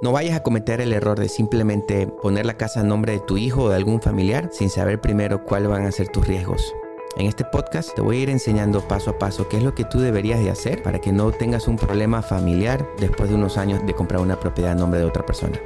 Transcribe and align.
No 0.00 0.12
vayas 0.12 0.36
a 0.36 0.44
cometer 0.44 0.80
el 0.80 0.92
error 0.92 1.18
de 1.18 1.28
simplemente 1.28 2.06
poner 2.06 2.46
la 2.46 2.56
casa 2.56 2.80
a 2.80 2.84
nombre 2.84 3.14
de 3.14 3.18
tu 3.18 3.36
hijo 3.36 3.64
o 3.64 3.68
de 3.70 3.74
algún 3.74 4.00
familiar 4.00 4.48
sin 4.52 4.70
saber 4.70 5.00
primero 5.00 5.42
cuáles 5.44 5.68
van 5.68 5.86
a 5.86 5.90
ser 5.90 6.06
tus 6.06 6.24
riesgos. 6.24 6.72
En 7.16 7.26
este 7.26 7.44
podcast 7.44 7.96
te 7.96 8.00
voy 8.00 8.18
a 8.18 8.20
ir 8.20 8.30
enseñando 8.30 8.86
paso 8.86 9.10
a 9.10 9.18
paso 9.18 9.48
qué 9.48 9.56
es 9.56 9.64
lo 9.64 9.74
que 9.74 9.84
tú 9.84 9.98
deberías 9.98 10.38
de 10.38 10.50
hacer 10.50 10.84
para 10.84 11.00
que 11.00 11.10
no 11.10 11.32
tengas 11.32 11.66
un 11.66 11.76
problema 11.76 12.22
familiar 12.22 12.86
después 13.00 13.28
de 13.28 13.34
unos 13.34 13.56
años 13.56 13.84
de 13.84 13.94
comprar 13.94 14.20
una 14.20 14.38
propiedad 14.38 14.70
a 14.70 14.76
nombre 14.76 15.00
de 15.00 15.06
otra 15.06 15.26
persona. 15.26 15.58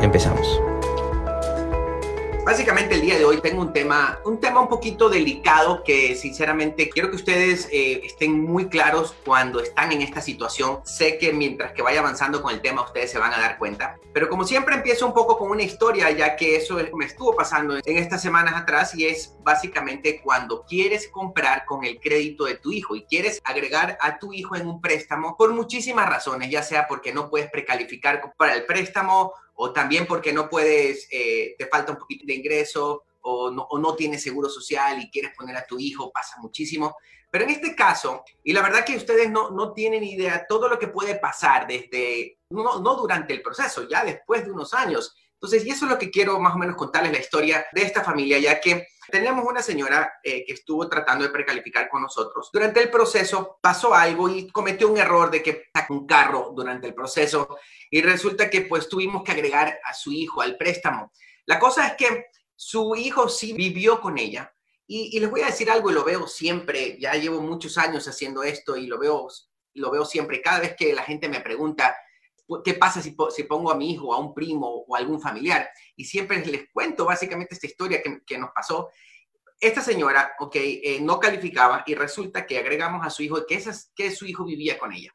Empezamos. 0.00 0.71
Básicamente 2.52 2.96
el 2.96 3.00
día 3.00 3.16
de 3.16 3.24
hoy 3.24 3.40
tengo 3.40 3.62
un 3.62 3.72
tema, 3.72 4.20
un 4.26 4.38
tema 4.38 4.60
un 4.60 4.68
poquito 4.68 5.08
delicado 5.08 5.82
que 5.82 6.14
sinceramente 6.14 6.90
quiero 6.90 7.08
que 7.08 7.16
ustedes 7.16 7.66
eh, 7.72 8.02
estén 8.04 8.38
muy 8.42 8.68
claros 8.68 9.14
cuando 9.24 9.58
están 9.58 9.90
en 9.90 10.02
esta 10.02 10.20
situación. 10.20 10.80
Sé 10.84 11.16
que 11.16 11.32
mientras 11.32 11.72
que 11.72 11.80
vaya 11.80 12.00
avanzando 12.00 12.42
con 12.42 12.52
el 12.52 12.60
tema 12.60 12.82
ustedes 12.82 13.10
se 13.10 13.18
van 13.18 13.32
a 13.32 13.40
dar 13.40 13.56
cuenta. 13.56 13.98
Pero 14.12 14.28
como 14.28 14.44
siempre 14.44 14.74
empiezo 14.74 15.06
un 15.06 15.14
poco 15.14 15.38
con 15.38 15.50
una 15.50 15.62
historia 15.62 16.10
ya 16.10 16.36
que 16.36 16.56
eso 16.56 16.76
me 16.92 17.06
estuvo 17.06 17.34
pasando 17.34 17.78
en 17.82 17.96
estas 17.96 18.20
semanas 18.20 18.54
atrás 18.54 18.94
y 18.94 19.06
es 19.06 19.34
básicamente 19.42 20.20
cuando 20.22 20.66
quieres 20.66 21.08
comprar 21.08 21.64
con 21.64 21.84
el 21.84 22.00
crédito 22.00 22.44
de 22.44 22.56
tu 22.56 22.70
hijo 22.70 22.94
y 22.94 23.04
quieres 23.04 23.40
agregar 23.44 23.96
a 23.98 24.18
tu 24.18 24.34
hijo 24.34 24.56
en 24.56 24.66
un 24.66 24.82
préstamo 24.82 25.38
por 25.38 25.54
muchísimas 25.54 26.06
razones, 26.06 26.50
ya 26.50 26.62
sea 26.62 26.86
porque 26.86 27.14
no 27.14 27.30
puedes 27.30 27.50
precalificar 27.50 28.34
para 28.36 28.52
el 28.52 28.66
préstamo 28.66 29.32
o 29.64 29.72
también 29.72 30.08
porque 30.08 30.32
no 30.32 30.48
puedes, 30.48 31.06
eh, 31.12 31.54
te 31.56 31.68
falta 31.68 31.92
un 31.92 31.98
poquito 31.98 32.26
de 32.26 32.34
ingreso 32.34 33.04
o 33.20 33.48
no, 33.48 33.62
o 33.70 33.78
no 33.78 33.94
tienes 33.94 34.20
seguro 34.20 34.48
social 34.48 35.00
y 35.00 35.08
quieres 35.08 35.36
poner 35.36 35.56
a 35.56 35.64
tu 35.64 35.78
hijo, 35.78 36.10
pasa 36.10 36.34
muchísimo. 36.40 36.96
Pero 37.30 37.44
en 37.44 37.50
este 37.50 37.76
caso, 37.76 38.24
y 38.42 38.52
la 38.52 38.60
verdad 38.60 38.84
que 38.84 38.96
ustedes 38.96 39.30
no, 39.30 39.50
no 39.52 39.72
tienen 39.72 40.02
idea 40.02 40.46
todo 40.48 40.68
lo 40.68 40.80
que 40.80 40.88
puede 40.88 41.14
pasar 41.14 41.68
desde, 41.68 42.40
no, 42.50 42.80
no 42.80 42.96
durante 42.96 43.34
el 43.34 43.40
proceso, 43.40 43.86
ya 43.88 44.04
después 44.04 44.44
de 44.44 44.50
unos 44.50 44.74
años. 44.74 45.14
Entonces, 45.42 45.66
y 45.66 45.70
eso 45.70 45.86
es 45.86 45.90
lo 45.90 45.98
que 45.98 46.08
quiero 46.08 46.38
más 46.38 46.54
o 46.54 46.58
menos 46.58 46.76
contarles 46.76 47.10
la 47.10 47.18
historia 47.18 47.66
de 47.72 47.82
esta 47.82 48.04
familia, 48.04 48.38
ya 48.38 48.60
que 48.60 48.86
tenemos 49.10 49.44
una 49.44 49.60
señora 49.60 50.12
eh, 50.22 50.44
que 50.44 50.52
estuvo 50.52 50.88
tratando 50.88 51.24
de 51.24 51.30
precalificar 51.30 51.88
con 51.88 52.02
nosotros. 52.02 52.48
Durante 52.52 52.80
el 52.80 52.90
proceso 52.90 53.58
pasó 53.60 53.92
algo 53.92 54.28
y 54.28 54.48
cometió 54.52 54.88
un 54.88 54.98
error 54.98 55.32
de 55.32 55.42
que 55.42 55.64
sacó 55.74 55.94
un 55.94 56.06
carro 56.06 56.52
durante 56.54 56.86
el 56.86 56.94
proceso 56.94 57.58
y 57.90 58.00
resulta 58.02 58.48
que 58.48 58.60
pues 58.62 58.88
tuvimos 58.88 59.24
que 59.24 59.32
agregar 59.32 59.80
a 59.84 59.92
su 59.94 60.12
hijo 60.12 60.42
al 60.42 60.56
préstamo. 60.56 61.10
La 61.46 61.58
cosa 61.58 61.88
es 61.88 61.94
que 61.94 62.26
su 62.54 62.94
hijo 62.94 63.28
sí 63.28 63.52
vivió 63.52 64.00
con 64.00 64.18
ella 64.18 64.54
y, 64.86 65.18
les 65.18 65.28
voy 65.28 65.40
a 65.40 65.46
decir 65.46 65.70
algo 65.70 65.90
y 65.90 65.94
lo 65.94 66.04
veo 66.04 66.28
siempre, 66.28 66.98
ya 67.00 67.14
llevo 67.14 67.40
muchos 67.40 67.78
años 67.78 68.06
haciendo 68.06 68.44
esto 68.44 68.76
y 68.76 68.86
lo 68.86 68.98
veo, 68.98 69.26
lo 69.74 69.90
veo 69.90 70.04
siempre, 70.04 70.40
cada 70.40 70.60
vez 70.60 70.76
que 70.76 70.92
la 70.92 71.02
gente 71.02 71.28
me 71.28 71.40
pregunta, 71.40 71.96
¿qué 72.64 72.74
pasa 72.74 73.00
si, 73.00 73.16
si, 73.30 73.42
pongo 73.44 73.70
a 73.70 73.76
mi 73.76 73.92
hijo, 73.92 74.12
a 74.12 74.18
un 74.18 74.34
primo 74.34 74.84
o 74.86 74.96
algún 74.96 75.20
familiar? 75.20 75.68
Y 75.96 76.04
siempre 76.04 76.44
les 76.44 76.70
cuento 76.72 77.04
básicamente 77.04 77.54
esta 77.54 77.66
historia 77.66 78.02
que, 78.02 78.20
que 78.26 78.38
nos 78.38 78.50
pasó. 78.50 78.90
Esta 79.60 79.80
señora, 79.80 80.34
ok, 80.40 80.56
eh, 80.56 80.98
no 81.00 81.20
calificaba 81.20 81.84
y 81.86 81.94
resulta 81.94 82.46
que 82.46 82.58
agregamos 82.58 83.06
a 83.06 83.10
su 83.10 83.22
hijo 83.22 83.46
que, 83.46 83.54
esas, 83.54 83.92
que 83.94 84.10
su 84.10 84.26
hijo 84.26 84.44
vivía 84.44 84.78
con 84.78 84.92
ella. 84.92 85.14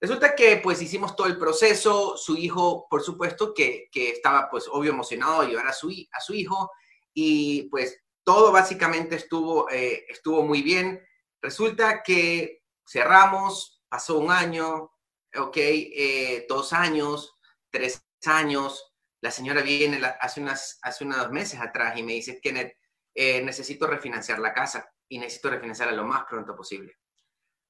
Resulta 0.00 0.34
que 0.34 0.58
pues 0.58 0.80
hicimos 0.80 1.16
todo 1.16 1.26
el 1.26 1.38
proceso, 1.38 2.16
su 2.16 2.36
hijo, 2.36 2.86
por 2.88 3.02
supuesto, 3.02 3.52
que, 3.52 3.88
que 3.90 4.10
estaba 4.10 4.48
pues 4.48 4.66
obvio 4.70 4.92
emocionado 4.92 5.42
de 5.42 5.48
llevar 5.48 5.66
a 5.66 5.72
su, 5.72 5.90
a 6.12 6.20
su 6.20 6.34
hijo 6.34 6.70
y 7.12 7.64
pues 7.64 8.00
todo 8.22 8.52
básicamente 8.52 9.16
estuvo, 9.16 9.68
eh, 9.70 10.04
estuvo 10.08 10.42
muy 10.42 10.62
bien. 10.62 11.04
Resulta 11.42 12.02
que 12.02 12.62
cerramos, 12.86 13.82
pasó 13.88 14.18
un 14.18 14.30
año, 14.30 14.92
ok, 15.36 15.56
eh, 15.56 16.46
dos 16.48 16.72
años, 16.72 17.34
tres 17.70 18.04
años. 18.26 18.94
La 19.20 19.30
señora 19.30 19.62
viene 19.62 20.00
hace, 20.20 20.40
unas, 20.40 20.78
hace 20.82 21.04
unos 21.04 21.30
meses 21.30 21.60
atrás 21.60 21.96
y 21.96 22.02
me 22.02 22.12
dice, 22.12 22.40
Kenneth, 22.40 22.76
eh, 23.14 23.42
necesito 23.42 23.86
refinanciar 23.86 24.38
la 24.38 24.54
casa 24.54 24.88
y 25.08 25.18
necesito 25.18 25.50
refinanciarla 25.50 25.96
lo 25.96 26.04
más 26.04 26.24
pronto 26.28 26.54
posible. 26.54 26.98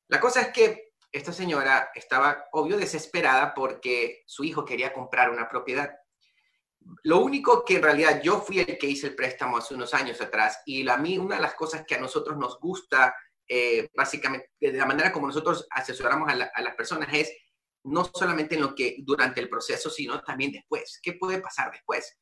La 0.09 0.21
cosa 0.21 0.43
es 0.43 0.49
que 0.49 0.89
esta 1.11 1.33
señora 1.33 1.91
estaba, 1.95 2.45
obvio, 2.53 2.77
desesperada 2.77 3.55
porque 3.55 4.25
su 4.27 4.45
hijo 4.45 4.65
quería 4.65 4.93
comprar 4.93 5.31
una 5.31 5.49
propiedad. 5.49 5.91
Lo 7.05 7.21
único 7.21 7.65
que 7.65 7.77
en 7.77 7.83
realidad 7.83 8.21
yo 8.23 8.41
fui 8.41 8.61
el 8.61 8.79
que 8.79 8.87
hice 8.87 9.09
el 9.09 9.15
préstamo 9.15 9.59
hace 9.59 9.75
unos 9.75 9.95
años 9.95 10.21
atrás 10.21 10.61
y 10.67 10.83
la, 10.83 10.97
mí, 10.97 11.19
una 11.19 11.37
de 11.37 11.43
las 11.43 11.55
cosas 11.55 11.85
que 11.87 11.95
a 11.95 12.01
nosotros 12.01 12.37
nos 12.37 12.59
gusta, 12.59 13.15
eh, 13.47 13.89
básicamente, 13.95 14.51
de 14.61 14.73
la 14.73 14.87
manera 14.87 15.13
como 15.13 15.27
nosotros 15.27 15.67
asesoramos 15.71 16.29
a, 16.31 16.35
las 16.35 16.75
personas 16.77 17.09
es 17.13 17.33
no 17.85 18.05
solamente 18.05 18.55
en 18.55 18.63
lo 18.63 18.75
que 18.75 18.97
durante 19.01 19.41
el 19.41 19.49
proceso, 19.49 19.91
sino 19.91 20.21
también 20.23 20.53
después. 20.53 20.99
¿Qué 21.03 21.15
puede 21.15 21.41
pasar 21.41 21.71
después? 21.71 22.19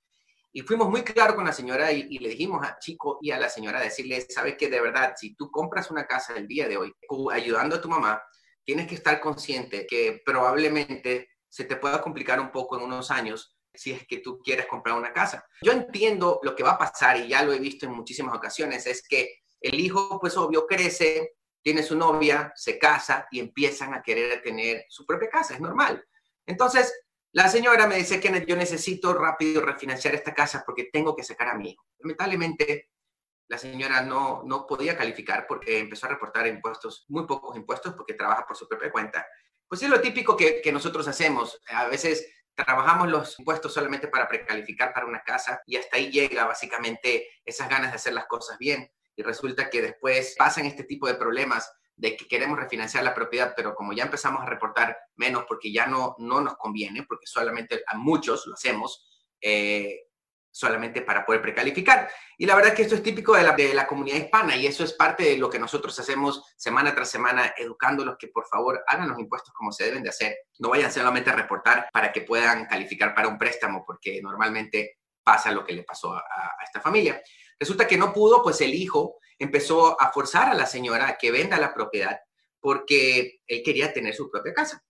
Y 0.53 0.63
fuimos 0.63 0.89
muy 0.89 1.03
claros 1.03 1.37
con 1.37 1.45
la 1.45 1.53
señora 1.53 1.93
y, 1.93 2.19
le 2.19 2.31
dijimos 2.31 2.67
a 2.67 2.79
Chico 2.79 3.19
y 3.21 3.31
a 3.31 3.39
la 3.39 3.49
señora 3.49 3.81
decirle, 3.81 4.27
sabes 4.29 4.57
que 4.57 4.71
de 4.71 4.81
verdad, 4.81 5.15
si 5.17 5.35
tú 5.35 5.51
compras 5.51 5.91
una 5.91 6.07
casa 6.07 6.35
el 6.35 6.49
día 6.49 6.67
de 6.67 6.79
hoy, 6.79 6.93
ayudando 7.31 7.77
a 7.77 7.81
tu 7.81 7.89
mamá, 7.89 8.23
tienes 8.65 8.89
que 8.89 8.95
estar 8.95 9.21
consciente 9.21 9.87
que 9.87 10.23
probablemente 10.25 11.29
se 11.49 11.65
te 11.65 11.77
pueda 11.77 12.01
complicar 12.01 12.41
un 12.41 12.51
poco 12.51 12.77
en 12.77 12.85
unos 12.85 13.11
años 13.11 13.57
si 13.75 13.93
es 13.93 14.07
que 14.07 14.19
tú 14.19 14.39
quieres 14.43 14.67
comprar 14.67 14.97
una 14.97 15.13
casa. 15.13 15.47
Yo 15.63 15.73
entiendo 15.73 16.41
lo 16.43 16.55
que 16.55 16.63
va 16.63 16.73
a 16.73 16.79
pasar 16.79 17.19
y 17.19 17.29
ya 17.29 17.43
lo 17.43 17.53
he 17.53 17.59
visto 17.59 17.85
en 17.85 17.93
muchísimas 17.93 18.35
ocasiones, 18.35 18.87
es 18.87 19.07
que 19.07 19.41
el 19.61 19.79
hijo, 19.79 20.19
pues 20.21 20.37
obvio, 20.37 20.67
crece, 20.67 21.36
tiene 21.67 21.83
su 21.83 21.97
novia, 21.97 22.53
se 22.55 22.79
casa 22.79 23.27
y 23.29 23.41
empiezan 23.41 23.93
a 23.93 24.01
querer 24.01 24.41
tener 24.41 24.87
su 24.89 25.05
propia 25.05 25.29
casa, 25.29 25.55
es 25.55 25.61
normal. 25.61 26.07
Entonces, 26.47 26.95
la 27.33 27.49
señora 27.49 27.89
me 27.89 27.97
dice 27.97 28.21
que 28.21 28.47
yo 28.47 28.55
necesito 28.55 29.13
rápido 29.13 29.61
refinanciar 29.63 30.15
esta 30.15 30.33
casa 30.33 30.63
porque 30.65 30.91
tengo 30.93 31.17
que 31.17 31.25
sacar 31.25 31.49
a 31.49 31.57
mi 31.57 31.71
hijo. 31.71 31.85
Lamentablemente, 31.99 32.93
la 33.49 33.59
señora 33.59 34.01
no, 34.03 34.45
no 34.45 34.65
podía 34.65 34.97
calificar 34.97 35.49
porque 35.49 35.81
empezó 35.81 36.07
a 36.07 36.11
reportar 36.11 36.47
impuestos, 36.47 37.05
muy 37.09 37.27
pocos 37.27 37.57
impuestos 37.57 37.95
porque 37.95 38.15
trabaja 38.15 38.47
por 38.47 38.57
su 38.57 38.69
propia 38.69 38.93
cuenta. 38.93 39.27
Pues 39.67 39.83
es 39.83 39.91
lo 39.91 40.01
típico 40.01 40.37
que, 40.37 40.63
que 40.63 40.71
nosotros 40.71 41.09
hacemos. 41.09 41.61
A 41.67 41.89
veces 41.89 42.33
trabajamos 42.55 43.09
los 43.09 43.37
impuestos 43.41 43.75
solamente 43.75 44.07
para 44.07 44.29
precalificar 44.29 44.95
para 44.95 45.07
una 45.07 45.25
casa 45.25 45.61
y 45.67 45.75
hasta 45.75 45.97
ahí 45.97 46.13
llega 46.13 46.47
básicamente 46.47 47.27
esas 47.45 47.69
ganas 47.69 47.91
de 47.91 47.97
hacer 47.97 48.13
las 48.13 48.27
cosas 48.27 48.57
bien. 48.57 48.89
Y 49.17 49.23
resulta 49.23 49.71
que 49.71 49.83
después 49.83 50.35
pasan 50.39 50.67
este 50.67 50.85
tipo 50.85 51.09
de 51.09 51.15
problemas 51.15 51.73
de 51.97 52.17
que 52.17 52.29
queremos 52.29 52.59
refinanciar 52.59 53.03
la 53.03 53.15
propiedad, 53.15 53.55
pero 53.57 53.75
como 53.75 53.93
ya 53.93 54.05
empezamos 54.05 54.43
a 54.43 54.47
reportar 54.47 54.97
menos 55.17 55.45
porque 55.49 55.73
ya 55.73 55.87
no, 55.87 56.15
no 56.19 56.41
nos 56.41 56.57
conviene, 56.57 57.05
porque 57.09 57.27
solamente 57.27 57.83
a 57.87 57.97
muchos 57.97 58.47
lo 58.47 58.55
hacemos, 58.55 59.09
eh, 59.41 60.03
solamente 60.51 61.03
para 61.03 61.25
poder 61.25 61.43
precalificar. 61.43 62.09
Y 62.39 62.47
la 62.47 62.55
verdad 62.55 62.75
que 62.75 62.83
esto 62.83 62.95
es 62.95 63.03
típico 63.03 63.35
de 63.35 63.75
la, 63.75 63.87
comunidad 63.87 64.17
hispana 64.17 64.57
y 64.57 64.67
eso 64.67 64.85
es 64.85 64.93
parte 64.93 65.23
de 65.23 65.39
lo 65.39 65.51
que 65.51 65.59
nosotros 65.59 65.99
hacemos 65.99 66.43
semana 66.57 66.95
tras 66.95 67.11
semana, 67.11 67.55
educándolos 67.57 68.17
que 68.19 68.29
por 68.29 68.47
favor 68.47 68.83
hagan 68.87 69.09
los 69.09 69.19
impuestos 69.19 69.53
como 69.53 69.73
se 69.73 69.85
deben 69.85 70.03
de 70.03 70.11
hacer. 70.11 70.37
No 70.59 70.71
vayan 70.71 70.93
solamente 70.93 71.31
a 71.31 71.35
reportar 71.35 71.89
para 71.93 72.13
que 72.13 72.23
puedan 72.23 72.67
calificar 72.67 73.15
para 73.15 73.29
un 73.29 73.39
préstamo, 73.39 73.85
porque 73.87 74.21
normalmente 74.23 74.99
pasa 75.23 75.51
lo 75.51 75.65
que 75.65 75.75
le 75.75 75.83
pasó 75.83 76.15
a 76.15 76.25
esta 76.65 76.81
familia. 76.81 77.21
Resulta 77.59 77.87
que 77.87 77.97
no 77.97 78.13
pudo, 78.13 78.43
pues 78.43 78.61
el 78.61 78.75
hijo 78.75 79.17
empezó 79.39 80.01
a 80.01 80.13
forzar 80.13 80.49
a 80.49 80.55
la 80.55 80.67
señora 80.67 81.09
a 81.09 81.19
que 81.19 81.31
venda 81.31 81.59
la 81.59 81.75
propiedad 81.75 82.19
porque 82.61 83.41
él 83.47 83.63
quería 83.65 83.93
tener 83.93 84.15
su 84.15 84.31
propia 84.31 84.53
casa. 84.53 84.83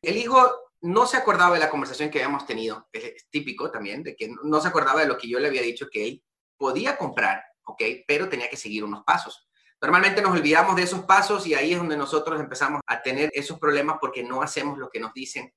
El 0.00 0.16
hijo 0.16 0.50
no 0.80 1.06
se 1.06 1.16
acordaba 1.16 1.54
de 1.54 1.60
la 1.60 1.70
conversación 1.70 2.10
que 2.10 2.18
habíamos 2.22 2.46
tenido, 2.46 2.88
es 2.92 3.28
típico 3.30 3.70
también, 3.70 4.02
de 4.02 4.14
que 4.16 4.30
no 4.44 4.60
se 4.60 4.68
acordaba 4.68 5.00
de 5.00 5.08
lo 5.08 5.18
que 5.18 5.28
yo 5.28 5.38
le 5.38 5.48
había 5.48 5.62
dicho 5.62 5.88
que 5.90 6.06
él 6.06 6.24
podía 6.56 6.96
comprar, 6.96 7.42
¿ok? 7.64 7.82
Pero 8.06 8.28
tenía 8.28 8.48
que 8.48 8.56
seguir 8.56 8.84
unos 8.84 9.04
pasos. 9.04 9.48
Normalmente 9.80 10.22
nos 10.22 10.32
olvidamos 10.32 10.74
de 10.76 10.82
esos 10.82 11.04
pasos 11.04 11.46
y 11.46 11.54
ahí 11.54 11.72
es 11.72 11.78
donde 11.78 11.96
nosotros 11.96 12.40
empezamos 12.40 12.80
a 12.86 13.02
tener 13.02 13.30
esos 13.32 13.58
problemas 13.58 13.98
porque 14.00 14.22
no 14.24 14.42
hacemos 14.42 14.78
lo 14.78 14.88
que 14.88 14.98
nos 14.98 15.12
dicen. 15.12 15.52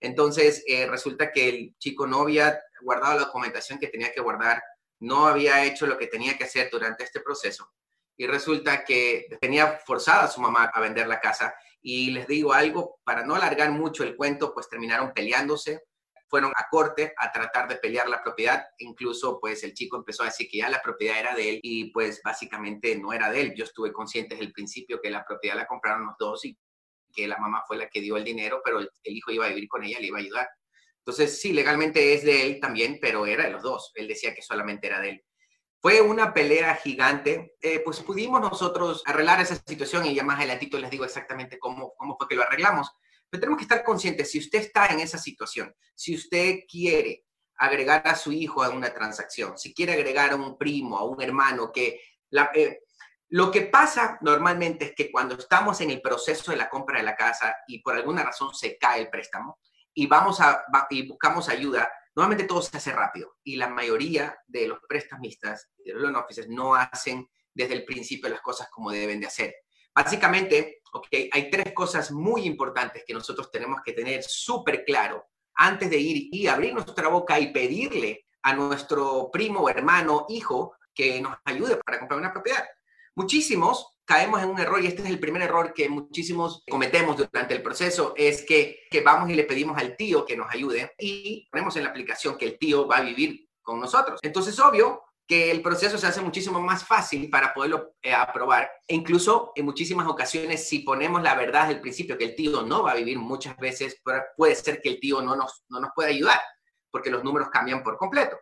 Entonces, 0.00 0.64
eh, 0.66 0.86
resulta 0.86 1.30
que 1.30 1.48
el 1.48 1.76
chico 1.78 2.06
no 2.06 2.22
había 2.22 2.58
guardado 2.82 3.14
la 3.14 3.26
documentación 3.26 3.78
que 3.78 3.88
tenía 3.88 4.12
que 4.12 4.20
guardar, 4.20 4.62
no 5.00 5.26
había 5.26 5.64
hecho 5.64 5.86
lo 5.86 5.98
que 5.98 6.06
tenía 6.06 6.38
que 6.38 6.44
hacer 6.44 6.70
durante 6.70 7.04
este 7.04 7.20
proceso 7.20 7.72
y 8.20 8.26
resulta 8.26 8.84
que 8.84 9.28
tenía 9.40 9.78
forzada 9.86 10.24
a 10.24 10.28
su 10.28 10.42
mamá 10.42 10.70
a 10.74 10.80
vender 10.80 11.06
la 11.06 11.20
casa 11.20 11.54
y 11.80 12.10
les 12.10 12.26
digo 12.26 12.52
algo, 12.52 13.00
para 13.02 13.24
no 13.24 13.34
alargar 13.34 13.70
mucho 13.70 14.04
el 14.04 14.14
cuento, 14.14 14.52
pues 14.52 14.68
terminaron 14.68 15.14
peleándose, 15.14 15.84
fueron 16.28 16.52
a 16.54 16.66
corte 16.70 17.14
a 17.16 17.32
tratar 17.32 17.66
de 17.66 17.76
pelear 17.76 18.10
la 18.10 18.22
propiedad, 18.22 18.62
incluso 18.76 19.40
pues 19.40 19.64
el 19.64 19.72
chico 19.72 19.96
empezó 19.96 20.22
a 20.22 20.26
decir 20.26 20.48
que 20.50 20.58
ya 20.58 20.68
la 20.68 20.82
propiedad 20.82 21.18
era 21.18 21.34
de 21.34 21.48
él 21.48 21.60
y 21.62 21.90
pues 21.92 22.20
básicamente 22.22 22.94
no 22.98 23.14
era 23.14 23.30
de 23.30 23.40
él. 23.40 23.54
Yo 23.56 23.64
estuve 23.64 23.90
consciente 23.90 24.34
desde 24.34 24.48
el 24.48 24.52
principio 24.52 25.00
que 25.00 25.08
la 25.08 25.24
propiedad 25.24 25.56
la 25.56 25.66
compraron 25.66 26.06
los 26.06 26.16
dos 26.18 26.44
y 26.44 26.58
que 27.14 27.26
la 27.26 27.38
mamá 27.38 27.64
fue 27.66 27.78
la 27.78 27.88
que 27.88 28.02
dio 28.02 28.18
el 28.18 28.24
dinero, 28.24 28.60
pero 28.62 28.80
el, 28.80 28.90
el 29.02 29.16
hijo 29.16 29.30
iba 29.30 29.46
a 29.46 29.48
vivir 29.48 29.66
con 29.66 29.82
ella, 29.82 29.98
le 29.98 30.08
iba 30.08 30.18
a 30.18 30.20
ayudar. 30.20 30.48
Entonces, 31.00 31.40
sí, 31.40 31.52
legalmente 31.52 32.14
es 32.14 32.24
de 32.24 32.46
él 32.46 32.60
también, 32.60 32.98
pero 33.00 33.26
era 33.26 33.44
de 33.44 33.50
los 33.50 33.62
dos. 33.62 33.92
Él 33.94 34.06
decía 34.06 34.34
que 34.34 34.42
solamente 34.42 34.86
era 34.86 35.00
de 35.00 35.10
él. 35.10 35.24
Fue 35.80 36.02
una 36.02 36.34
pelea 36.34 36.74
gigante, 36.76 37.56
eh, 37.62 37.80
pues 37.80 38.00
pudimos 38.00 38.40
nosotros 38.40 39.02
arreglar 39.06 39.40
esa 39.40 39.56
situación 39.56 40.04
y 40.04 40.14
ya 40.14 40.22
más 40.22 40.38
adelantito 40.38 40.78
les 40.78 40.90
digo 40.90 41.06
exactamente 41.06 41.58
cómo, 41.58 41.94
cómo 41.96 42.16
fue 42.18 42.28
que 42.28 42.34
lo 42.34 42.42
arreglamos. 42.42 42.90
Pero 43.30 43.40
tenemos 43.40 43.58
que 43.58 43.64
estar 43.64 43.82
conscientes, 43.82 44.30
si 44.30 44.38
usted 44.38 44.58
está 44.58 44.88
en 44.88 45.00
esa 45.00 45.16
situación, 45.16 45.74
si 45.94 46.14
usted 46.14 46.60
quiere 46.68 47.24
agregar 47.56 48.06
a 48.06 48.14
su 48.14 48.30
hijo 48.30 48.62
a 48.62 48.68
una 48.68 48.92
transacción, 48.92 49.56
si 49.56 49.72
quiere 49.72 49.92
agregar 49.92 50.32
a 50.32 50.36
un 50.36 50.58
primo, 50.58 50.98
a 50.98 51.04
un 51.04 51.22
hermano, 51.22 51.72
que 51.72 52.00
la, 52.28 52.50
eh, 52.54 52.80
lo 53.30 53.50
que 53.50 53.62
pasa 53.62 54.18
normalmente 54.22 54.86
es 54.86 54.94
que 54.94 55.10
cuando 55.10 55.36
estamos 55.36 55.80
en 55.80 55.90
el 55.90 56.02
proceso 56.02 56.50
de 56.50 56.56
la 56.56 56.68
compra 56.68 56.98
de 56.98 57.04
la 57.04 57.14
casa 57.14 57.56
y 57.68 57.80
por 57.80 57.94
alguna 57.94 58.24
razón 58.24 58.54
se 58.54 58.76
cae 58.76 59.00
el 59.00 59.08
préstamo 59.08 59.60
y 59.94 60.06
vamos 60.06 60.40
a 60.40 60.64
y 60.90 61.08
buscamos 61.08 61.48
ayuda, 61.48 61.90
normalmente 62.14 62.44
todo 62.44 62.62
se 62.62 62.76
hace 62.76 62.92
rápido 62.92 63.36
y 63.44 63.56
la 63.56 63.68
mayoría 63.68 64.36
de 64.46 64.68
los 64.68 64.78
prestamistas 64.88 65.70
de 65.84 65.92
los 65.92 66.02
loan 66.02 66.16
officers 66.16 66.48
no 66.48 66.74
hacen 66.74 67.28
desde 67.54 67.74
el 67.74 67.84
principio 67.84 68.28
las 68.28 68.40
cosas 68.40 68.68
como 68.70 68.90
deben 68.90 69.20
de 69.20 69.26
hacer. 69.26 69.54
Básicamente, 69.94 70.80
okay, 70.92 71.28
hay 71.32 71.50
tres 71.50 71.72
cosas 71.74 72.12
muy 72.12 72.44
importantes 72.44 73.02
que 73.06 73.14
nosotros 73.14 73.50
tenemos 73.50 73.80
que 73.84 73.92
tener 73.92 74.22
súper 74.22 74.84
claro 74.84 75.26
antes 75.54 75.90
de 75.90 75.98
ir 75.98 76.28
y 76.32 76.46
abrir 76.46 76.72
nuestra 76.72 77.08
boca 77.08 77.38
y 77.38 77.52
pedirle 77.52 78.26
a 78.42 78.54
nuestro 78.54 79.30
primo, 79.30 79.68
hermano, 79.68 80.26
hijo 80.28 80.74
que 80.94 81.20
nos 81.20 81.36
ayude 81.44 81.76
para 81.76 81.98
comprar 81.98 82.20
una 82.20 82.32
propiedad. 82.32 82.64
Muchísimos 83.14 83.98
caemos 84.04 84.42
en 84.42 84.48
un 84.48 84.58
error 84.58 84.82
y 84.82 84.88
este 84.88 85.02
es 85.02 85.08
el 85.08 85.20
primer 85.20 85.42
error 85.42 85.72
que 85.72 85.88
muchísimos 85.88 86.64
cometemos 86.68 87.16
durante 87.16 87.54
el 87.54 87.62
proceso, 87.62 88.12
es 88.16 88.42
que, 88.42 88.80
que 88.90 89.02
vamos 89.02 89.30
y 89.30 89.34
le 89.34 89.44
pedimos 89.44 89.78
al 89.78 89.96
tío 89.96 90.24
que 90.24 90.36
nos 90.36 90.50
ayude 90.50 90.92
y 90.98 91.48
ponemos 91.50 91.76
en 91.76 91.84
la 91.84 91.90
aplicación 91.90 92.36
que 92.36 92.46
el 92.46 92.58
tío 92.58 92.88
va 92.88 92.96
a 92.96 93.02
vivir 93.02 93.48
con 93.62 93.78
nosotros. 93.78 94.18
Entonces, 94.22 94.58
obvio, 94.58 95.02
que 95.30 95.52
el 95.52 95.62
proceso 95.62 95.96
se 95.96 96.08
hace 96.08 96.20
muchísimo 96.20 96.60
más 96.60 96.84
fácil 96.84 97.30
para 97.30 97.54
poderlo 97.54 97.94
eh, 98.02 98.12
aprobar. 98.12 98.68
E 98.88 98.96
incluso 98.96 99.52
en 99.54 99.64
muchísimas 99.64 100.08
ocasiones, 100.08 100.68
si 100.68 100.80
ponemos 100.80 101.22
la 101.22 101.36
verdad 101.36 101.68
del 101.68 101.80
principio 101.80 102.18
que 102.18 102.24
el 102.24 102.34
tío 102.34 102.62
no 102.62 102.82
va 102.82 102.90
a 102.90 102.96
vivir, 102.96 103.16
muchas 103.16 103.56
veces 103.56 104.02
puede 104.36 104.56
ser 104.56 104.82
que 104.82 104.88
el 104.88 104.98
tío 104.98 105.22
no 105.22 105.36
nos, 105.36 105.62
no 105.68 105.78
nos 105.78 105.92
pueda 105.94 106.08
ayudar, 106.08 106.40
porque 106.90 107.10
los 107.10 107.22
números 107.22 107.48
cambian 107.48 107.80
por 107.84 107.96
completo. 107.96 108.36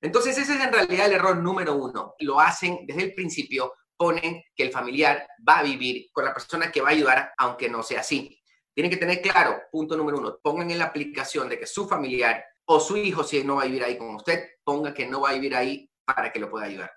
Entonces, 0.00 0.38
ese 0.38 0.54
es 0.54 0.60
en 0.60 0.72
realidad 0.72 1.04
el 1.04 1.12
error 1.12 1.36
número 1.36 1.74
uno. 1.74 2.14
Lo 2.20 2.40
hacen 2.40 2.86
desde 2.86 3.02
el 3.02 3.14
principio, 3.14 3.74
que 4.10 4.62
el 4.62 4.72
familiar 4.72 5.26
va 5.46 5.58
a 5.58 5.62
vivir 5.62 6.08
con 6.12 6.24
la 6.24 6.34
persona 6.34 6.70
que 6.70 6.80
va 6.80 6.88
a 6.88 6.92
ayudar, 6.92 7.32
aunque 7.38 7.68
no 7.68 7.82
sea 7.82 8.00
así. 8.00 8.40
Tienen 8.74 8.90
que 8.90 8.96
tener 8.96 9.20
claro, 9.20 9.62
punto 9.70 9.96
número 9.96 10.18
uno, 10.18 10.38
pongan 10.42 10.70
en 10.70 10.78
la 10.78 10.86
aplicación 10.86 11.48
de 11.48 11.58
que 11.58 11.66
su 11.66 11.86
familiar 11.86 12.44
o 12.64 12.80
su 12.80 12.96
hijo, 12.96 13.22
si 13.22 13.44
no 13.44 13.56
va 13.56 13.62
a 13.62 13.66
vivir 13.66 13.84
ahí 13.84 13.98
con 13.98 14.14
usted, 14.14 14.50
ponga 14.64 14.94
que 14.94 15.06
no 15.06 15.20
va 15.20 15.30
a 15.30 15.34
vivir 15.34 15.54
ahí 15.54 15.90
para 16.04 16.32
que 16.32 16.40
lo 16.40 16.50
pueda 16.50 16.66
ayudar. 16.66 16.90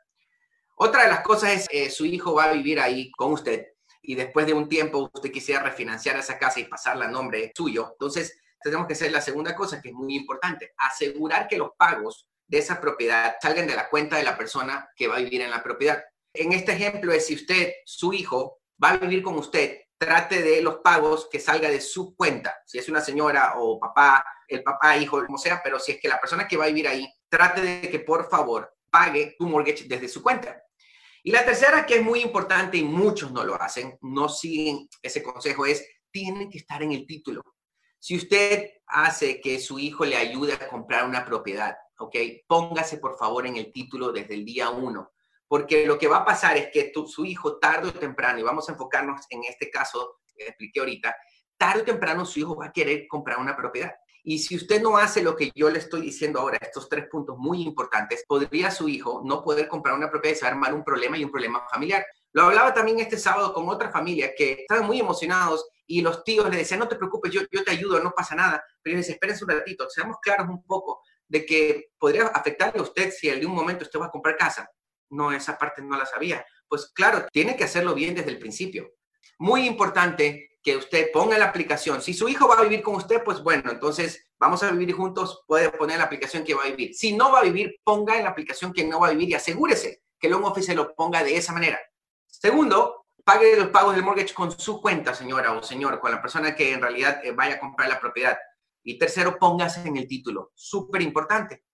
Otra 0.78 1.04
de 1.04 1.10
las 1.10 1.22
cosas 1.22 1.52
es, 1.52 1.68
eh, 1.72 1.90
su 1.90 2.06
hijo 2.06 2.34
va 2.34 2.46
a 2.46 2.54
vivir 2.54 2.80
ahí 2.80 3.12
con 3.12 3.34
usted 3.34 3.66
y 4.02 4.16
después 4.16 4.46
de 4.46 4.54
un 4.54 4.70
tiempo 4.70 5.10
usted 5.14 5.32
quisiera 5.32 5.64
refinanciar 5.64 6.18
esa 6.18 6.38
casa 6.38 6.60
y 6.60 6.66
pasarla 6.66 7.06
a 7.06 7.10
nombre 7.10 7.52
suyo. 7.56 7.90
Entonces, 7.94 8.40
tenemos 8.62 8.88
que 8.88 8.94
hacer 8.94 9.12
la 9.12 9.22
segunda 9.22 9.56
cosa 9.56 9.82
que 9.82 9.90
es 9.90 9.96
muy 9.96 10.16
importante, 10.16 10.74
asegurar 10.78 11.48
que 11.48 11.58
los 11.58 11.72
pagos 11.78 12.28
de 12.48 12.60
esa 12.60 12.80
propiedad 12.80 13.36
salgan 13.42 13.68
de 13.68 13.76
la 13.76 13.90
cuenta 13.90 14.18
de 14.18 14.24
la 14.24 14.38
persona 14.38 14.90
que 14.96 15.08
va 15.08 15.18
a 15.18 15.20
vivir 15.20 15.42
en 15.42 15.52
la 15.52 15.64
propiedad. 15.64 16.04
En 16.38 16.54
este 16.54 16.74
ejemplo 16.74 17.12
es 17.12 17.28
si 17.28 17.36
usted, 17.36 17.74
su 17.86 18.14
hijo, 18.14 18.60
va 18.84 18.92
a 18.92 18.98
vivir 18.98 19.24
con 19.24 19.36
usted, 19.36 19.80
trate 19.98 20.42
de 20.42 20.62
los 20.62 20.78
pagos 20.78 21.28
que 21.32 21.40
salga 21.40 21.70
de 21.70 21.82
su 21.82 22.16
cuenta. 22.16 22.56
Si 22.66 22.78
es 22.78 22.90
una 22.90 23.02
señora 23.02 23.54
o 23.58 23.80
papá, 23.80 24.26
el 24.48 24.64
papá, 24.64 24.98
hijo, 24.98 25.26
como 25.26 25.38
sea, 25.38 25.62
pero 25.64 25.80
si 25.80 25.94
es 25.94 26.00
que 26.00 26.08
la 26.08 26.20
persona 26.20 26.48
que 26.48 26.58
va 26.58 26.66
a 26.66 26.68
vivir 26.68 26.88
ahí, 26.88 27.08
trate 27.30 27.62
de 27.62 27.90
que 27.90 28.00
por 28.00 28.30
favor 28.30 28.74
pague 28.90 29.36
tu 29.38 29.48
mortgage 29.48 29.86
desde 29.88 30.08
su 30.08 30.22
cuenta. 30.22 30.62
Y 31.24 31.32
la 31.32 31.44
tercera, 31.44 31.86
que 31.86 31.96
es 31.96 32.04
muy 32.04 32.22
importante 32.22 32.78
y 32.78 32.84
muchos 32.84 33.32
no 33.32 33.44
lo 33.44 33.60
hacen, 33.60 33.98
no 34.02 34.30
siguen 34.30 34.88
ese 35.02 35.24
consejo, 35.24 35.66
es 35.66 35.86
tienen 36.12 36.50
que 36.50 36.60
estar 36.60 36.84
en 36.84 36.92
el 36.92 37.06
título. 37.08 37.42
Si 38.00 38.16
usted 38.16 38.70
hace 38.86 39.42
que 39.42 39.60
su 39.60 39.80
hijo 39.80 40.06
le 40.06 40.16
ayude 40.16 40.54
a 40.54 40.68
comprar 40.68 41.08
una 41.08 41.26
propiedad, 41.26 41.76
¿ok? 41.98 42.16
Póngase 42.48 43.00
por 43.00 43.18
favor 43.18 43.48
en 43.48 43.58
el 43.58 43.72
título 43.72 44.12
desde 44.12 44.36
el 44.36 44.46
día 44.46 44.70
uno, 44.70 45.15
porque 45.56 45.86
lo 45.86 45.98
que 45.98 46.10
va 46.10 46.18
a 46.18 46.26
pasar 46.26 46.58
es 46.58 46.68
que 46.70 46.92
su 47.08 47.24
hijo 47.24 47.60
tarde 47.60 47.88
o 47.88 47.94
temprano, 47.94 48.38
y 48.38 48.44
vamos 48.44 48.68
a 48.68 48.74
enfocarnos 48.74 49.22
en 49.30 49.46
este 49.46 49.70
caso 49.70 50.18
que 50.36 50.48
expliqué 50.48 50.82
ahorita, 50.82 51.16
tarde 51.56 51.80
o 51.80 51.86
temprano 51.86 52.26
su 52.26 52.42
hijo 52.42 52.58
va 52.58 52.66
a 52.66 52.72
querer 52.74 53.08
comprar 53.08 53.40
una 53.40 53.56
propiedad. 53.56 53.94
Y 54.22 54.40
si 54.40 54.58
usted 54.58 54.82
no 54.82 54.98
hace 54.98 55.24
lo 55.24 55.34
que 55.34 55.54
yo 55.56 55.70
le 55.70 55.80
estoy 55.80 56.02
diciendo 56.02 56.42
ahora, 56.42 56.58
estos 56.62 56.90
tres 56.90 57.06
puntos 57.10 57.38
muy 57.38 57.62
importantes, 57.62 58.26
podría 58.28 58.70
su 58.70 58.90
hijo 58.90 59.22
no 59.24 59.42
poder 59.42 59.70
comprar 59.70 59.96
una 59.96 60.12
propiedad 60.12 60.36
y 60.36 60.40
se 60.40 60.44
va 60.44 60.50
a 60.50 60.52
armar 60.56 60.74
un 60.74 60.84
problema 60.84 61.18
y 61.18 61.24
un 61.24 61.32
problema 61.32 61.66
familiar. 61.72 62.06
Lo 62.34 62.44
hablaba 62.44 62.74
también 62.74 63.00
este 63.00 63.18
sábado 63.18 63.54
con 63.54 63.70
otra 63.70 63.90
familia 63.90 64.36
que 64.36 64.58
estaban 64.60 64.86
muy 64.86 65.00
emocionados 65.00 65.70
y 65.88 66.02
los 66.02 66.26
tíos 66.26 66.50
le 66.50 66.58
decían, 66.58 66.82
no 66.82 66.90
te 66.90 66.98
preocupes, 66.98 67.32
yo, 67.32 67.44
yo 67.50 67.64
te 67.64 67.72
ayudo, 67.72 68.04
no 68.04 68.12
pasa 68.12 68.36
nada. 68.36 68.62
Pero 68.82 68.98
les 68.98 69.08
espérense 69.08 69.46
un 69.46 69.52
ratito, 69.52 69.90
seamos 69.90 70.18
claros 70.22 70.50
un 70.50 70.66
poco 70.66 71.00
de 71.30 71.46
que 71.46 71.92
podría 71.98 72.26
afectarle 72.26 72.82
a 72.82 72.84
usted 72.84 73.10
si 73.10 73.30
en 73.30 73.46
un 73.46 73.56
momento 73.56 73.86
usted 73.86 74.02
va 74.02 74.08
a 74.08 74.12
comprar 74.12 74.36
casa. 74.36 74.70
No, 75.16 75.32
esa 75.32 75.58
parte 75.58 75.82
no 75.82 75.98
la 75.98 76.06
sabía. 76.06 76.46
Pues 76.68 76.92
claro, 76.94 77.26
tiene 77.32 77.56
que 77.56 77.64
hacerlo 77.64 77.94
bien 77.94 78.16
desde 78.16 78.32
el 78.32 78.40
principio. 78.40 78.92
Muy 79.40 79.66
importante 79.66 80.50
que 80.62 80.78
usted 80.78 81.12
ponga 81.12 81.38
la 81.38 81.46
aplicación. 81.46 82.02
Si 82.02 82.14
su 82.14 82.28
hijo 82.28 82.48
va 82.48 82.56
a 82.56 82.64
vivir 82.64 82.82
con 82.82 82.96
usted, 82.96 83.24
pues 83.24 83.42
bueno, 83.44 83.72
entonces 83.72 84.28
vamos 84.40 84.64
a 84.64 84.72
vivir 84.72 84.96
juntos, 84.96 85.44
puede 85.48 85.70
poner 85.70 86.00
la 86.00 86.06
aplicación 86.06 86.44
que 86.44 86.56
va 86.56 86.64
a 86.64 86.70
vivir. 86.70 86.96
Si 86.96 87.16
no 87.16 87.32
va 87.32 87.40
a 87.40 87.44
vivir, 87.44 87.76
ponga 87.84 88.18
en 88.18 88.24
la 88.24 88.32
aplicación 88.32 88.74
que 88.74 88.84
no 88.84 89.00
va 89.00 89.08
a 89.08 89.12
vivir 89.12 89.30
y 89.30 89.34
asegúrese 89.36 90.02
que 90.20 90.28
el 90.28 90.34
home 90.34 90.48
office 90.48 90.74
lo 90.74 90.96
ponga 90.96 91.24
de 91.24 91.38
esa 91.38 91.54
manera. 91.54 91.80
Segundo, 92.26 93.06
pague 93.24 93.56
los 93.56 93.68
pagos 93.68 93.96
del 93.96 94.04
mortgage 94.04 94.34
con 94.34 94.52
su 94.52 94.82
cuenta, 94.82 95.14
señora 95.14 95.52
o 95.54 95.62
señor, 95.62 96.00
con 96.00 96.12
la 96.12 96.22
persona 96.22 96.56
que 96.56 96.74
en 96.74 96.82
realidad 96.82 97.22
eh, 97.24 97.32
vaya 97.32 97.56
a 97.56 97.60
comprar 97.60 97.90
la 97.90 98.00
propiedad. 98.00 98.38
Y 98.84 98.98
tercero, 98.98 99.38
póngase 99.38 99.88
en 99.88 99.98
el 99.98 100.08
título. 100.08 100.52
Súper 100.56 101.02
importante. 101.02 101.65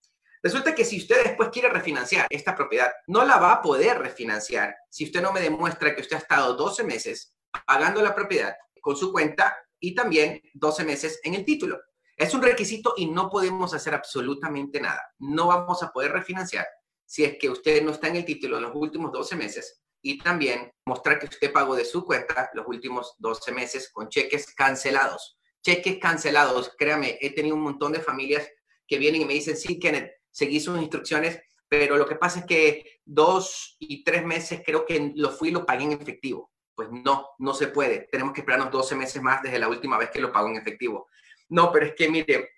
Resulta 0.44 0.74
que 0.74 0.86
si 0.86 0.98
usted 0.98 1.24
después 1.24 1.50
quiere 1.50 1.70
refinanciar 1.70 2.26
esta 2.30 2.56
propiedad, 2.56 2.92
no 3.08 3.24
la 3.24 3.38
va 3.38 3.54
a 3.54 3.62
poder 3.62 4.00
refinanciar 4.00 4.76
si 4.90 5.06
usted 5.06 5.22
no 5.22 5.32
me 5.32 5.40
demuestra 5.40 5.94
que 5.94 6.02
usted 6.02 6.16
ha 6.16 6.20
estado 6.20 6.56
12 6.56 6.84
meses 6.84 7.36
pagando 7.68 8.02
la 8.02 8.16
propiedad 8.16 8.56
con 8.82 8.96
su 8.96 9.12
cuenta 9.12 9.56
y 9.80 9.94
también 9.94 10.42
12 10.56 10.84
meses 10.84 11.20
en 11.24 11.36
el 11.36 11.46
título. 11.46 11.80
Es 12.18 12.34
un 12.34 12.42
requisito 12.42 12.96
y 12.98 13.08
no 13.08 13.30
podemos 13.30 13.74
hacer 13.74 13.94
absolutamente 13.94 14.82
nada. 14.82 15.02
No 15.20 15.48
vamos 15.48 15.84
a 15.84 15.92
poder 15.92 16.12
refinanciar 16.12 16.68
si 17.06 17.24
es 17.24 17.38
que 17.38 17.50
usted 17.50 17.84
no 17.84 17.92
está 17.92 18.08
en 18.08 18.18
el 18.18 18.26
título 18.26 18.58
en 18.58 18.64
los 18.64 18.76
últimos 18.76 19.12
12 19.12 19.36
meses 19.36 19.84
y 20.02 20.18
también 20.18 20.72
mostrar 20.86 21.20
que 21.20 21.28
usted 21.28 21.52
pagó 21.52 21.76
de 21.76 21.86
su 21.86 22.04
cuenta 22.04 22.50
los 22.54 22.66
últimos 22.68 23.16
12 23.20 23.52
meses 23.52 23.92
con 23.92 24.10
cheques 24.10 24.54
cancelados. 24.56 25.38
Cheques 25.64 26.00
cancelados, 26.00 26.72
créame, 26.78 27.20
he 27.22 27.36
tenido 27.36 27.56
un 27.56 27.62
montón 27.62 27.92
de 27.92 28.00
familias 28.00 28.50
que 28.88 28.98
vienen 28.98 29.22
y 29.22 29.26
me 29.26 29.34
dicen, 29.34 29.56
sí, 29.56 29.80
Kenneth, 29.80 30.12
seguí 30.32 30.60
sus 30.60 30.80
instrucciones, 30.80 31.42
pero 31.70 31.98
lo 31.98 32.06
que 32.06 32.16
pasa 32.16 32.40
es 32.40 32.46
que 32.46 33.02
dos 33.06 33.76
y 33.80 34.04
tres 34.04 34.26
meses 34.26 34.62
creo 34.66 34.86
que 34.86 35.14
lo 35.16 35.32
fui 35.32 35.50
y 35.50 35.52
lo 35.52 35.66
pagué 35.66 35.84
en 35.84 35.94
efectivo. 35.94 36.52
Pues 36.76 36.90
no, 36.92 37.30
no 37.40 37.54
se 37.54 37.68
puede. 37.68 38.08
Tenemos 38.12 38.34
que 38.34 38.42
esperarnos 38.42 38.72
12 38.72 38.96
meses 38.96 39.22
más 39.22 39.42
desde 39.42 39.60
la 39.60 39.68
última 39.68 39.98
vez 39.98 40.10
que 40.10 40.20
lo 40.20 40.32
pago 40.32 40.48
en 40.48 40.56
efectivo. 40.56 41.08
No, 41.50 41.72
pero 41.72 41.86
es 41.86 41.94
que 41.96 42.10
mire, 42.10 42.50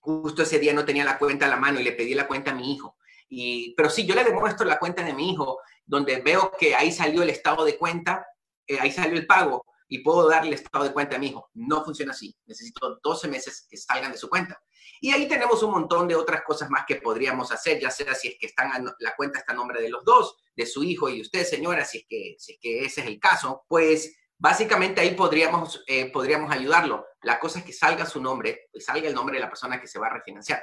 justo 0.00 0.42
ese 0.42 0.58
día 0.58 0.74
no 0.74 0.84
tenía 0.84 1.04
la 1.04 1.18
cuenta 1.18 1.46
a 1.46 1.48
la 1.48 1.56
mano 1.56 1.80
y 1.80 1.84
le 1.84 1.92
pedí 1.92 2.14
la 2.14 2.26
cuenta 2.26 2.50
a 2.50 2.54
mi 2.54 2.72
hijo. 2.72 2.96
Y, 3.28 3.74
pero 3.76 3.88
sí, 3.88 4.04
yo 4.04 4.14
le 4.14 4.24
demuestro 4.24 4.66
la 4.66 4.78
cuenta 4.78 5.02
de 5.02 5.14
mi 5.14 5.32
hijo, 5.32 5.60
donde 5.86 6.20
veo 6.20 6.52
que 6.58 6.74
ahí 6.74 6.92
salió 6.92 7.22
el 7.22 7.30
estado 7.30 7.64
de 7.64 7.78
cuenta, 7.78 8.26
eh, 8.66 8.78
ahí 8.80 8.92
salió 8.92 9.16
el 9.16 9.26
pago 9.26 9.64
y 9.92 9.98
puedo 9.98 10.26
darle 10.26 10.48
el 10.48 10.54
estado 10.54 10.84
de 10.84 10.92
cuenta 10.94 11.16
a 11.16 11.18
mi 11.18 11.26
hijo. 11.26 11.50
No 11.52 11.84
funciona 11.84 12.12
así. 12.12 12.34
Necesito 12.46 12.98
12 13.02 13.28
meses 13.28 13.66
que 13.68 13.76
salgan 13.76 14.10
de 14.10 14.16
su 14.16 14.30
cuenta. 14.30 14.58
Y 15.02 15.10
ahí 15.10 15.28
tenemos 15.28 15.62
un 15.62 15.70
montón 15.70 16.08
de 16.08 16.14
otras 16.14 16.40
cosas 16.46 16.70
más 16.70 16.84
que 16.86 16.96
podríamos 16.96 17.52
hacer, 17.52 17.78
ya 17.78 17.90
sea 17.90 18.14
si 18.14 18.28
es 18.28 18.36
que 18.40 18.46
están 18.46 18.70
la 18.98 19.14
cuenta 19.14 19.40
está 19.40 19.52
a 19.52 19.54
nombre 19.54 19.82
de 19.82 19.90
los 19.90 20.02
dos, 20.02 20.34
de 20.56 20.64
su 20.64 20.82
hijo 20.82 21.10
y 21.10 21.20
usted, 21.20 21.44
señora, 21.44 21.84
si 21.84 21.98
es 21.98 22.04
que, 22.08 22.36
si 22.38 22.52
es 22.52 22.58
que 22.58 22.84
ese 22.86 23.02
es 23.02 23.06
el 23.06 23.20
caso, 23.20 23.66
pues 23.68 24.16
básicamente 24.38 25.02
ahí 25.02 25.14
podríamos, 25.14 25.84
eh, 25.86 26.10
podríamos 26.10 26.50
ayudarlo. 26.50 27.04
La 27.20 27.38
cosa 27.38 27.58
es 27.58 27.64
que 27.66 27.74
salga 27.74 28.06
su 28.06 28.18
nombre, 28.18 28.70
y 28.72 28.80
salga 28.80 29.08
el 29.08 29.14
nombre 29.14 29.36
de 29.36 29.42
la 29.42 29.50
persona 29.50 29.78
que 29.78 29.86
se 29.86 29.98
va 29.98 30.06
a 30.06 30.14
refinanciar. 30.14 30.62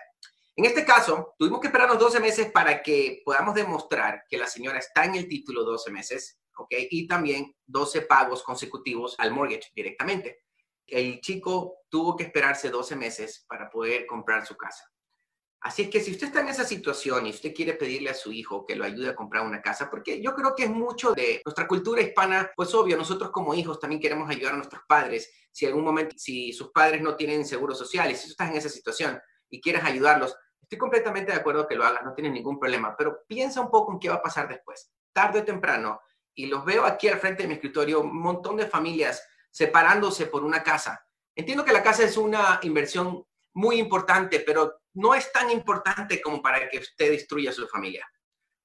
En 0.56 0.66
este 0.66 0.84
caso, 0.84 1.36
tuvimos 1.38 1.60
que 1.60 1.68
esperarnos 1.68 2.00
12 2.00 2.20
meses 2.20 2.52
para 2.52 2.82
que 2.82 3.22
podamos 3.24 3.54
demostrar 3.54 4.24
que 4.28 4.40
la 4.40 4.48
señora 4.48 4.80
está 4.80 5.06
en 5.06 5.14
el 5.14 5.28
título 5.28 5.64
12 5.64 5.92
meses, 5.92 6.39
¿ok? 6.60 6.74
Y 6.90 7.08
también 7.08 7.56
12 7.66 8.04
pagos 8.04 8.44
consecutivos 8.44 9.16
al 9.18 9.32
mortgage 9.32 9.72
directamente. 9.76 10.44
El 10.86 11.22
chico 11.22 11.80
tuvo 11.90 12.16
que 12.16 12.24
esperarse 12.24 12.70
12 12.70 12.96
meses 12.96 13.46
para 13.48 13.70
poder 13.70 14.06
comprar 14.06 14.46
su 14.46 14.56
casa. 14.56 14.84
Así 15.62 15.82
es 15.84 15.90
que 15.90 16.00
si 16.00 16.12
usted 16.12 16.28
está 16.28 16.40
en 16.40 16.48
esa 16.48 16.64
situación 16.64 17.28
y 17.28 17.32
usted 17.32 17.54
quiere 17.54 17.74
pedirle 17.74 18.10
a 18.10 18.14
su 18.14 18.32
hijo 18.32 18.66
que 18.66 18.78
lo 18.78 18.86
ayude 18.86 19.10
a 19.10 19.16
comprar 19.16 19.46
una 19.46 19.62
casa, 19.62 19.90
porque 19.90 20.22
yo 20.22 20.34
creo 20.34 20.56
que 20.56 20.64
es 20.64 20.70
mucho 20.70 21.12
de 21.12 21.42
nuestra 21.44 21.68
cultura 21.68 22.02
hispana, 22.02 22.50
pues 22.56 22.74
obvio, 22.74 22.96
nosotros 22.96 23.30
como 23.32 23.54
hijos 23.54 23.78
también 23.78 24.02
queremos 24.02 24.30
ayudar 24.30 24.54
a 24.54 24.58
nuestros 24.58 24.84
padres. 24.88 25.30
Si 25.52 25.66
algún 25.66 25.84
momento, 25.84 26.16
si 26.18 26.54
sus 26.54 26.72
padres 26.72 27.02
no 27.02 27.18
tienen 27.18 27.46
seguro 27.46 27.76
social 27.76 28.10
y 28.10 28.16
si 28.16 28.28
tú 28.28 28.32
estás 28.32 28.50
en 28.50 28.56
esa 28.56 28.70
situación 28.70 29.20
y 29.50 29.60
quieres 29.60 29.84
ayudarlos, 29.84 30.34
estoy 30.62 30.78
completamente 30.78 31.34
de 31.34 31.40
acuerdo 31.40 31.68
que 31.68 31.76
lo 31.76 31.84
hagas, 31.84 32.06
no 32.06 32.14
tienes 32.14 32.32
ningún 32.32 32.58
problema, 32.58 32.96
pero 32.98 33.24
piensa 33.28 33.60
un 33.60 33.70
poco 33.70 33.92
en 33.92 34.00
qué 34.00 34.08
va 34.08 34.16
a 34.16 34.22
pasar 34.22 34.48
después. 34.48 34.94
Tarde 35.12 35.42
o 35.42 35.44
temprano, 35.44 36.00
y 36.40 36.48
los 36.48 36.66
veo 36.66 36.86
aquí 36.86 37.08
al 37.08 37.20
frente 37.20 37.44
de 37.44 37.48
mi 37.48 37.56
escritorio, 37.56 38.02
un 38.02 38.22
montón 38.22 38.58
de 38.58 38.68
familias 38.68 39.24
separándose 39.52 40.28
por 40.28 40.44
una 40.44 40.64
casa 40.64 41.06
Entiendo 41.40 41.64
que 41.64 41.72
la 41.72 41.82
casa 41.82 42.04
es 42.04 42.18
una 42.18 42.60
inversión 42.64 43.26
muy 43.54 43.80
importante, 43.80 44.42
pero 44.42 44.82
no 44.96 45.16
es 45.16 45.32
tan 45.32 45.50
importante 45.50 46.22
como 46.22 46.42
para 46.42 46.68
que 46.68 46.80
usted 46.80 47.12
destruya 47.12 47.54
su 47.54 47.66
familia. 47.66 48.06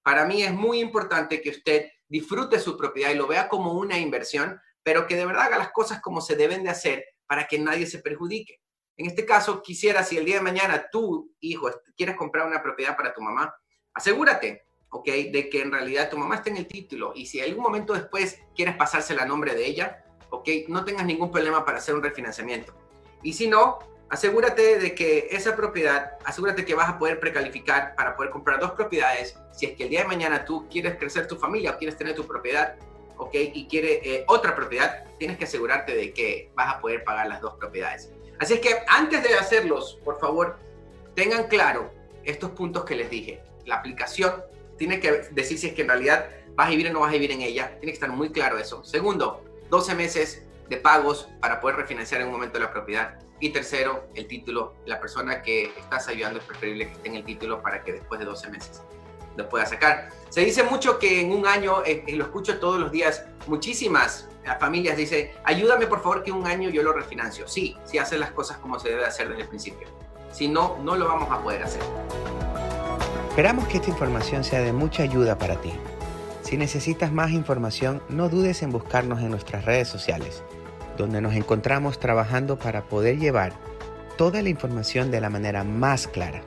Para 0.02 0.25
mí 0.25 0.43
es 0.43 0.52
muy 0.52 0.81
importante 0.81 1.40
que 1.40 1.50
usted 1.50 1.88
disfrute 2.09 2.59
su 2.59 2.76
propiedad 2.76 3.12
y 3.12 3.14
lo 3.14 3.28
vea 3.28 3.49
como 3.49 3.75
una 3.75 3.97
inversión, 3.97 4.61
pero 4.83 5.07
que 5.07 5.14
de 5.14 5.25
verdad 5.25 5.45
haga 5.45 5.59
las 5.59 5.71
cosas 5.71 6.00
como 6.00 6.21
se 6.21 6.35
deben 6.35 6.64
de 6.64 6.71
hacer 6.71 7.04
para 7.28 7.47
que 7.47 7.61
nadie 7.61 7.87
se 7.87 8.00
perjudique. 8.00 8.59
En 8.97 9.07
este 9.07 9.25
caso, 9.25 9.62
quisiera, 9.62 10.02
si 10.02 10.19
el 10.19 10.25
día 10.25 10.38
de 10.38 10.43
mañana 10.43 10.88
tú, 10.90 11.33
hijo, 11.38 11.71
quieres 11.97 12.16
comprar 12.16 12.45
una 12.45 12.61
propiedad 12.61 12.97
para 12.97 13.14
tu 13.14 13.23
mamá, 13.23 13.54
asegúrate, 13.95 14.64
¿ok? 14.94 15.06
De 15.32 15.48
que 15.50 15.60
en 15.60 15.72
realidad 15.72 16.08
tu 16.08 16.16
mamá 16.16 16.36
esté 16.36 16.50
en 16.50 16.56
el 16.56 16.68
título 16.68 17.12
y 17.16 17.26
si 17.26 17.40
algún 17.40 17.64
momento 17.64 17.94
después 17.94 18.40
quieres 18.54 18.76
pasársela 18.76 19.24
a 19.24 19.26
nombre 19.26 19.52
de 19.54 19.66
ella, 19.66 20.04
¿ok? 20.30 20.48
No 20.68 20.84
tengas 20.84 21.04
ningún 21.04 21.32
problema 21.32 21.64
para 21.64 21.78
hacer 21.78 21.96
un 21.96 22.02
refinanciamiento. 22.02 22.72
Y 23.20 23.32
si 23.32 23.48
no, 23.48 23.80
asegúrate 24.08 24.78
de 24.78 24.94
que 24.94 25.26
esa 25.32 25.56
propiedad, 25.56 26.12
asegúrate 26.24 26.64
que 26.64 26.76
vas 26.76 26.88
a 26.88 26.96
poder 26.96 27.18
precalificar 27.18 27.96
para 27.96 28.14
poder 28.14 28.30
comprar 28.30 28.60
dos 28.60 28.70
propiedades. 28.70 29.36
Si 29.52 29.66
es 29.66 29.76
que 29.76 29.82
el 29.82 29.88
día 29.88 30.02
de 30.02 30.06
mañana 30.06 30.44
tú 30.44 30.68
quieres 30.70 30.96
crecer 30.96 31.26
tu 31.26 31.34
familia 31.34 31.72
o 31.72 31.76
quieres 31.76 31.96
tener 31.96 32.14
tu 32.14 32.24
propiedad, 32.24 32.76
¿ok? 33.16 33.34
Y 33.34 33.66
quiere 33.66 34.00
eh, 34.04 34.24
otra 34.28 34.54
propiedad, 34.54 35.06
tienes 35.18 35.38
que 35.38 35.44
asegurarte 35.44 35.96
de 35.96 36.12
que 36.12 36.52
vas 36.54 36.72
a 36.72 36.80
poder 36.80 37.02
pagar 37.02 37.26
las 37.26 37.40
dos 37.40 37.54
propiedades. 37.54 38.12
Así 38.38 38.54
es 38.54 38.60
que 38.60 38.76
antes 38.86 39.24
de 39.24 39.34
hacerlos, 39.34 39.98
por 40.04 40.20
favor, 40.20 40.56
tengan 41.16 41.48
claro 41.48 41.90
estos 42.22 42.52
puntos 42.52 42.84
que 42.84 42.94
les 42.94 43.10
dije. 43.10 43.42
La 43.64 43.76
aplicación 43.76 44.32
tiene 44.76 45.00
que 45.00 45.28
decir 45.31 45.59
si 45.59 45.69
es 45.69 45.75
que 45.75 45.83
en 45.83 45.88
realidad 45.88 46.28
vas 46.54 46.69
a 46.69 46.71
vivir 46.71 46.88
o 46.88 46.93
no 46.93 47.00
vas 47.00 47.11
a 47.11 47.12
vivir 47.12 47.33
en 47.33 47.43
ella. 47.43 47.71
Tiene 47.81 47.93
que 47.93 47.93
estar 47.93 48.11
muy 48.11 48.31
claro 48.31 48.59
eso. 48.59 48.85
Segundo, 48.85 49.45
12 49.71 49.95
meses 49.95 50.43
de 50.69 50.76
pagos 50.76 51.28
para 51.40 51.61
poder 51.61 51.76
refinanciar 51.76 52.21
en 52.21 52.28
un 52.28 52.33
momento 52.35 52.59
la 52.59 52.73
propiedad. 52.73 53.19
Y 53.40 53.50
tercero, 53.50 54.09
el 54.14 54.26
título. 54.26 54.75
La 54.87 55.00
persona 55.00 55.43
que 55.43 55.66
estás 55.78 56.09
ayudando 56.09 56.38
es 56.38 56.45
preferible 56.45 56.87
que 56.87 56.93
esté 56.93 57.09
en 57.09 57.16
el 57.16 57.25
título 57.25 57.62
para 57.62 57.83
que 57.83 57.93
después 57.93 58.21
de 58.21 58.26
12 58.26 58.50
meses 58.50 58.83
lo 59.37 59.49
pueda 59.49 59.66
sacar. 59.66 60.11
Se 60.28 60.40
dice 60.43 60.62
mucho 60.62 60.99
que 60.99 61.21
en 61.21 61.33
un 61.33 61.47
año, 61.47 61.83
eh, 61.85 62.04
lo 62.09 62.25
escucho 62.25 62.59
todos 62.59 62.78
los 62.81 62.93
días, 62.93 63.26
muchísimas 63.47 64.28
familias 64.61 64.97
dicen, 64.97 65.31
ayúdame 65.45 65.87
por 65.87 66.02
favor 66.02 66.23
que 66.23 66.31
un 66.31 66.47
año 66.47 66.69
yo 66.71 66.83
lo 66.83 66.93
refinancio. 66.93 67.49
Sí, 67.49 67.76
si 67.85 67.99
haces 67.99 68.19
las 68.19 68.31
cosas 68.33 68.59
como 68.59 68.78
se 68.78 68.90
debe 68.90 69.04
hacer 69.04 69.28
desde 69.28 69.43
el 69.43 69.49
principio. 69.49 69.88
Si 70.31 70.49
no, 70.49 70.78
no 70.83 70.97
lo 70.97 71.07
vamos 71.07 71.31
a 71.31 71.43
poder 71.43 71.62
hacer. 71.62 71.83
Esperamos 73.34 73.66
que 73.66 73.78
esta 73.78 73.90
información 73.90 74.44
sea 74.44 74.60
de 74.60 74.72
mucha 74.72 75.02
ayuda 75.02 75.36
para 75.38 75.60
ti. 75.60 75.72
Si 76.42 76.56
necesitas 76.56 77.10
más 77.10 77.32
información, 77.32 78.00
no 78.08 78.28
dudes 78.28 78.62
en 78.62 78.70
buscarnos 78.70 79.20
en 79.22 79.30
nuestras 79.32 79.64
redes 79.64 79.88
sociales, 79.88 80.44
donde 80.96 81.20
nos 81.20 81.34
encontramos 81.34 81.98
trabajando 81.98 82.60
para 82.60 82.84
poder 82.84 83.18
llevar 83.18 83.52
toda 84.16 84.40
la 84.40 84.50
información 84.50 85.10
de 85.10 85.20
la 85.20 85.30
manera 85.30 85.64
más 85.64 86.06
clara. 86.06 86.42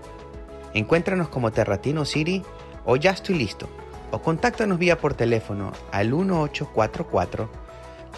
Encuéntranos 0.73 1.27
como 1.27 1.51
Terratino 1.51 2.05
City 2.05 2.41
o 2.85 2.95
Ya 2.95 3.11
estoy 3.11 3.35
listo, 3.35 3.67
o 4.11 4.21
contáctanos 4.21 4.79
vía 4.79 4.97
por 4.97 5.13
teléfono 5.13 5.73
al 5.91 6.07
1844 6.13 7.49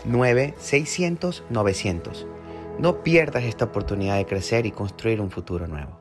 9600 0.06 1.44
900. 1.50 2.28
No 2.78 3.02
pierdas 3.02 3.46
esta 3.46 3.66
oportunidad 3.66 4.18
de 4.18 4.28
crecer 4.28 4.68
y 4.68 4.72
construir 4.72 5.22
un 5.22 5.32
futuro 5.32 5.66
nuevo. 5.66 5.99